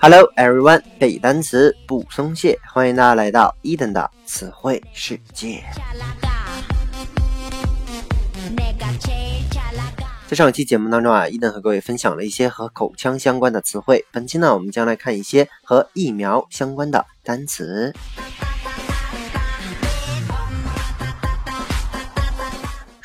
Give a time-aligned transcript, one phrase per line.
[0.00, 5.64] Hello everyone，背单词不松懈，欢迎大家来到伊登的词汇世界。
[10.28, 14.04] 在上期节目当中啊，伊登和各位分享了一些和口腔相关的词汇。
[14.12, 17.92] 本期呢，我们将来看一些和疫苗相关的单词。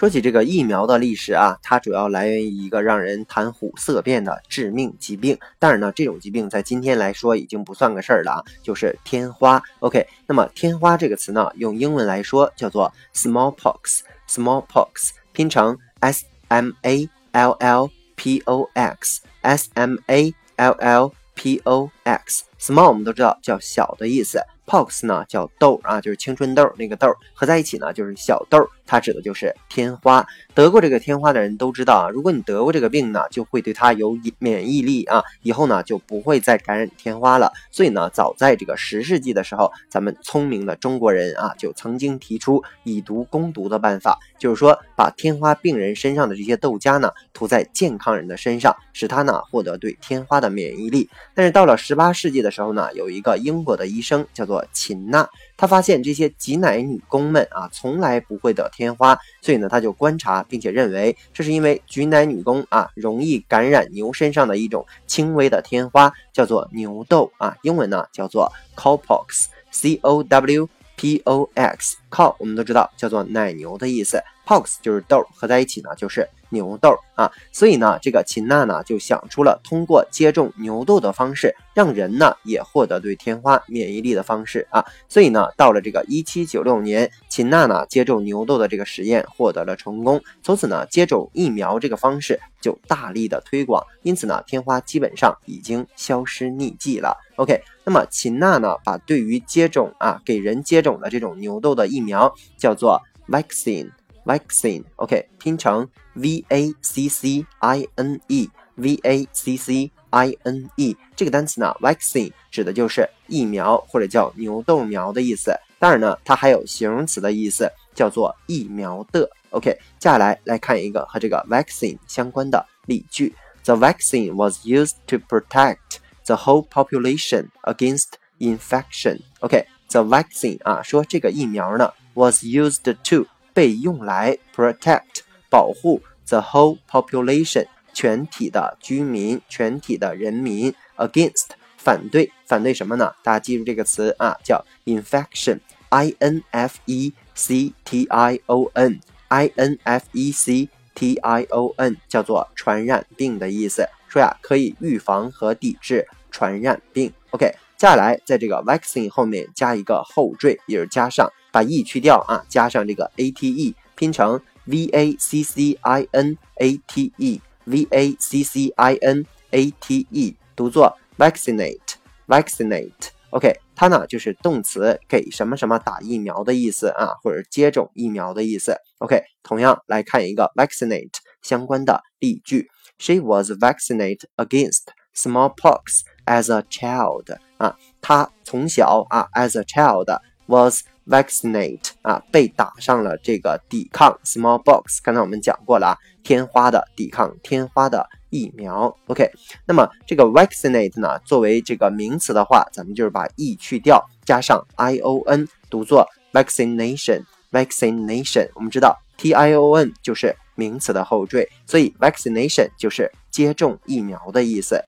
[0.00, 5.38] 说起这个疫苗的历史啊，它主要来源于一个让人谈虎色变的致命疾病。
[5.58, 9.62] 当然呢，这种疾病在今天来说已经不算个事儿了啊，就是天花。
[9.80, 21.60] OK，那么天花这个词呢，用英文来说叫做 smallpox，smallpox 拼成 s m a l l p o x，s m a l l p
[21.64, 28.66] o x，small 我们都知道叫小的意思，pox 呢叫痘啊，就是青春痘那个痘，合在一起呢就是小痘。
[28.90, 32.10] 它指的就是天花，得过这个天花的人都知道啊。
[32.12, 37.52] 如果你得过这个病呢，就会对它有免疫力啊，以后呢就不会再感染天花了。
[37.70, 51.08] 所以呢，早在这个十世纪的时候，咱们聪明的中国人啊，就曾经提出以毒攻毒的办法，就是说把天花病人身上的这些豆荚呢，涂在健康人的身上，使他呢获得对天花的免疫力。
[51.32, 55.28] 但是到了十八世纪的时候呢，有一个英国的医生叫做秦娜，
[55.60, 58.96] 他发现这些挤奶女工们啊，从来不会得天。
[58.96, 76.26] 花，所以呢，他就观察，并且认为这是因为挤奶女工啊容易感染牛身上的一种轻微的天花，叫做牛痘啊，英文呢叫做 cowpox，c o w p o x，cow 我们都知道叫做奶牛的意思，pox 就是痘，合在一起呢就是。
[76.50, 84.84] 牛痘啊，所以呢，这个秦娜呢就想出了通过接种牛痘的方式，让人呢也获得对天花免疫力的方式啊。
[85.08, 97.16] 所以呢，到了这个一七九六年，秦娜呢接种牛痘的这个实验获得了成功，从此呢，接种疫苗这个方式就大力的推广，因此呢，天花基本上已经消失匿迹了。
[97.36, 103.90] OK，那么秦娜呢把对于接种啊给人接种的这种牛痘的疫苗叫做 vaccine。
[104.25, 115.55] vaccine，OK，拼成 v a c c i n e，v a c c i n e 这个单词呢，vaccine 指的就是疫苗或者叫牛痘苗的意思。
[115.77, 119.29] 当然呢，它还有形容词的意思，叫做疫苗的。
[119.51, 129.21] OK，接下来来看一个和这个 vaccine 相关的例句：The vaccine was used to protect the whole population against infection.
[129.39, 133.27] OK，the vaccine 啊，说这个疫苗呢，was used to
[133.60, 143.12] 被用来 protect 保护 the whole population 全体的居民、全体的人民 against 反对反对什么呢？
[143.22, 151.42] 大家记住这个词啊，叫 infection，i n f e c t i o n，i n f e c t i
[151.50, 153.86] o n 叫做传染病的意思。
[154.08, 157.12] 说呀，可以预防和抵制传染病。
[157.32, 161.32] OK，接下来在这个 vaccine 后面加一个后缀，也是加上。
[161.50, 168.14] 把 e 去掉啊，加上这个 a t e，拼成 v a c c i n a t e，v a
[168.18, 172.92] c c i n a t e，读作 vaccinate，vaccinate。
[173.30, 178.76] OK，它呢就是动词，给什么什么打疫苗的意思啊，或者接种疫苗的意思。
[178.98, 184.82] OK，同样来看一个 vaccinate 相关的例句：She was vaccinated against
[185.16, 187.36] smallpox as a child。
[187.58, 190.06] 啊，他从小啊，as a child
[190.46, 195.00] was Vaccinate 啊，被打上了这个抵抗 smallpox。
[195.02, 195.92] 刚才我们讲过了啊，
[196.22, 198.96] 天花的抵抗天花的疫苗。
[199.08, 199.28] OK，
[199.66, 207.24] 那么这个 vaccinate 呢，作为这个名词的话，咱们就是把 e 去掉，加上 i o n，读作 vaccination。
[207.50, 214.80] vaccination，我们知道 t i o n 就是名词的后缀，所以 vaccination 就是接种疫苗的意思。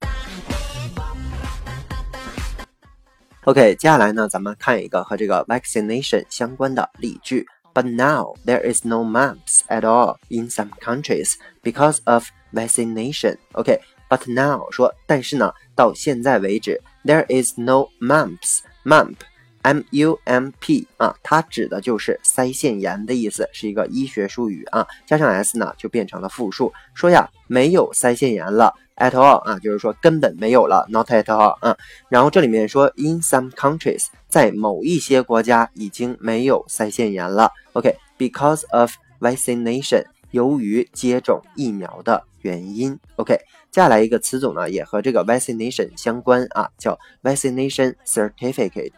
[3.45, 7.45] OK，接下来呢，咱们看一个和这个 vaccination 相关的例句。
[7.75, 13.39] But now there is no mumps at all in some countries because of vaccination.
[13.55, 18.61] OK，but now 说，但是呢，到现在为止，there is no mumps.
[18.85, 19.17] Mump
[19.63, 24.87] M U M P 啊，它指的就是腮腺炎的意思，是一个医学术语啊。
[25.07, 31.77] 加上 s 呢，就变成了复数，说呀，没有腮腺炎了，at all 啊，就是说根本没有了，not at all 啊。
[32.09, 37.53] 然后这里面说 in some countries，在某一些国家已经没有腮腺炎了。
[37.75, 42.99] OK，because of vaccination，由于接种疫苗的原因。
[43.15, 43.37] OK，
[43.71, 48.91] 接下来一个词组呢，也和这个 vaccination 相关啊，叫 vaccination certificate。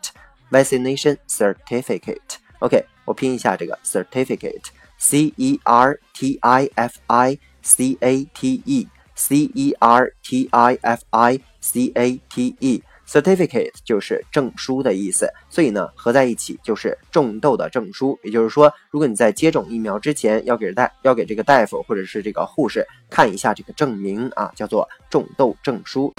[0.50, 10.12] Vaccination certificate，OK，我拼一下这个 certificate，C E R T I F I C A T E，C E R
[10.22, 18.18] T I F I C A T E certificate 就是证书的意思，所以呢合在一起就是种痘的证书。
[18.22, 26.12] 也就是说，如果你在接种疫苗之前要给大要给这个大夫或者是这个护士看一下这个证明啊，叫做种痘证书。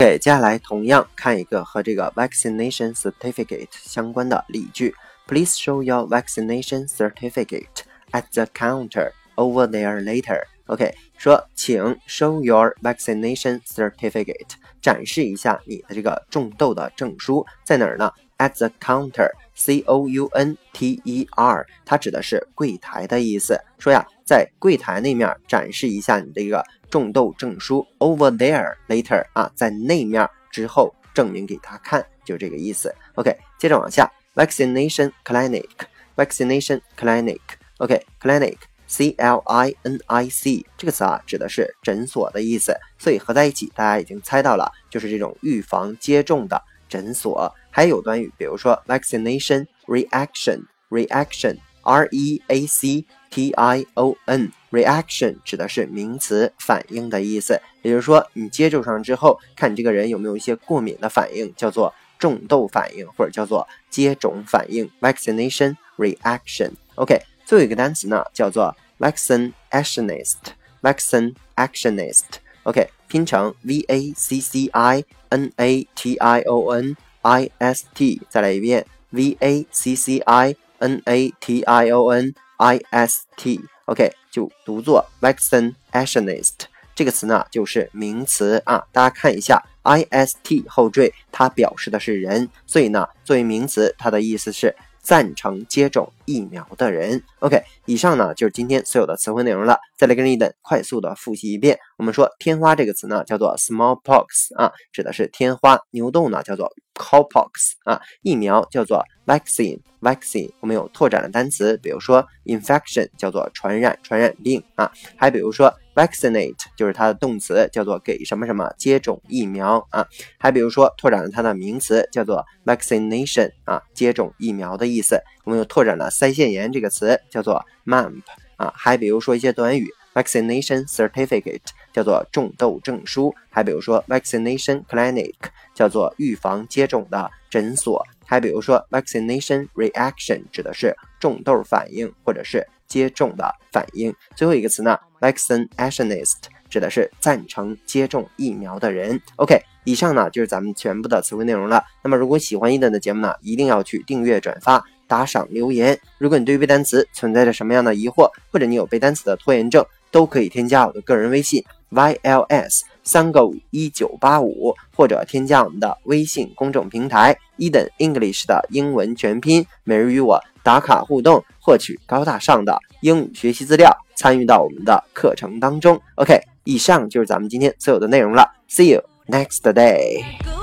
[0.00, 4.94] OK，接下来同样看一个和这个 vaccination certificate 相关的例句。
[5.26, 7.82] Please show your vaccination certificate
[8.12, 10.42] at the counter over there later.
[10.66, 14.50] OK，说请 show your vaccination certificate，
[14.82, 18.12] 展示一下你的这个种痘的证书在哪儿呢？
[18.38, 23.58] At the counter，C O U N T E R，它指的是柜台的意思。
[23.78, 26.63] 说呀， 在柜台那面展示一下你这个。
[26.89, 32.93] 种痘证书 over there later 啊，在那面之后证明给他看，就这个意思。
[33.15, 47.55] OK，接着往下，vaccination clinic，vaccination clinic，OK，clinic，C L I N I C 这个词啊，指的是诊所的意思，所以合在一起，大家已经猜到了，就是这种预防接种的诊所。
[47.69, 50.63] 还有短语，比如说 vaccination reaction。
[50.89, 55.37] Reaction R e a c t i o n，reaction。
[55.43, 57.61] 指的是名词，反应的意思。
[57.81, 64.89] 也就是说，你接种上之后，看你这个人有没有一些过敏的反应，叫做种痘反应，或者叫做接种反应。
[64.99, 66.71] Vaccination reaction。
[66.95, 70.35] OK，最后一个单词呢，叫做 vaccinationist。
[70.81, 72.25] Vaccinationist。
[72.63, 78.21] OK，拼成 V A C C I N A T I O N I S T。
[78.29, 83.61] 再来一遍，V A C C I N A T I O N I S T。
[83.85, 86.53] OK，就读作 vaccinationist
[86.93, 88.83] 这个词呢，就是名词啊。
[88.91, 90.35] 大家看一下，ist
[90.67, 97.23] 后缀，它表示的是人，所以呢，作为名词，它的意思是赞成接种疫苗的人。
[97.39, 99.79] OK，以上呢就是今天所有的词汇内容了。
[99.97, 101.77] 再来跟着一等快速的复习一遍。
[101.97, 109.79] 我们说天花这个词呢，叫做 smallpox 啊，指的是天花；牛痘呢，叫做 cowpox 啊；疫苗叫做 vaccine。
[110.01, 120.07] vaccine，我们有拓展的单词，比如说 infection 叫做传染、传染病啊，还比如说 vaccinate 就是它的动词，叫做给什么什么接种疫苗啊，
[120.39, 125.21] 还比如说拓展了它的名词，叫做 vaccination 啊，接种疫苗的意思。
[125.43, 128.23] 我们又拓展了腮腺炎这个词，叫做 mump
[128.57, 131.61] 啊，还比如说一些短语，vaccination certificate
[131.93, 135.33] 叫做种痘证书，还比如说 vaccination clinic
[135.73, 138.05] 叫做预防接种的诊所。
[138.25, 144.13] 还比如说，vaccination reaction 指的是种痘反应或者是接种的反应。
[144.37, 146.35] 最后一个词呢，vaccinationist
[146.69, 149.21] 指的是赞成接种疫苗的人。
[149.35, 151.83] OK，以上呢就是咱们全部的词汇内容了。
[152.01, 155.99] 那么如果喜欢伊登的节目呢，一定要去订阅、转发、打赏、留言。
[156.17, 161.61] 如果你对背单词存在着什么样的疑惑，或者你有背单词的拖延症，都可以添加我的个人微信。
[161.91, 175.99] Yls 三个五一九八五，或者添加我们的微信公众平台 Eden English 的英文全拼，每日与我打卡互动，获取高大上的英语学习资料，参与到我们的课程当中。
[176.15, 178.47] OK，以上就是咱们今天所有的内容了。
[178.69, 180.60] See you next day.